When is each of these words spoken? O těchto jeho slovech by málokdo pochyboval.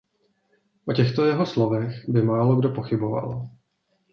O 0.85 0.93
těchto 0.93 1.25
jeho 1.25 1.45
slovech 1.45 2.09
by 2.09 2.21
málokdo 2.21 2.69
pochyboval. 2.69 3.49